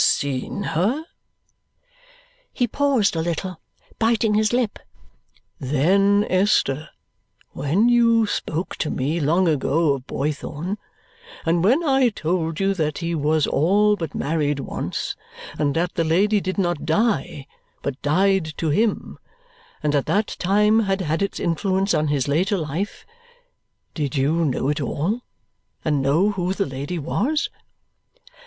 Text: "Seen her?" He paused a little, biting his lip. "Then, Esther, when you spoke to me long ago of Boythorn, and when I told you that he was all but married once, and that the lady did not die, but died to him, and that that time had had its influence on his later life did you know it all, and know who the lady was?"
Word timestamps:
"Seen 0.03 0.63
her?" 0.63 1.05
He 2.51 2.65
paused 2.67 3.15
a 3.15 3.21
little, 3.21 3.61
biting 3.99 4.33
his 4.33 4.51
lip. 4.51 4.79
"Then, 5.59 6.25
Esther, 6.27 6.89
when 7.51 7.87
you 7.87 8.25
spoke 8.25 8.75
to 8.77 8.89
me 8.89 9.19
long 9.19 9.47
ago 9.47 9.93
of 9.93 10.07
Boythorn, 10.07 10.77
and 11.45 11.63
when 11.63 11.83
I 11.83 12.09
told 12.09 12.59
you 12.59 12.73
that 12.73 12.97
he 12.97 13.13
was 13.13 13.45
all 13.45 13.95
but 13.95 14.15
married 14.15 14.59
once, 14.59 15.15
and 15.59 15.75
that 15.75 15.93
the 15.93 16.03
lady 16.03 16.41
did 16.41 16.57
not 16.57 16.83
die, 16.83 17.45
but 17.83 18.01
died 18.01 18.55
to 18.57 18.69
him, 18.69 19.19
and 19.83 19.93
that 19.93 20.07
that 20.07 20.35
time 20.39 20.79
had 20.79 21.01
had 21.01 21.21
its 21.21 21.39
influence 21.39 21.93
on 21.93 22.07
his 22.07 22.27
later 22.27 22.57
life 22.57 23.05
did 23.93 24.15
you 24.15 24.45
know 24.45 24.67
it 24.69 24.81
all, 24.81 25.21
and 25.85 26.01
know 26.01 26.31
who 26.31 26.53
the 26.55 26.65
lady 26.65 26.97
was?" 26.97 27.51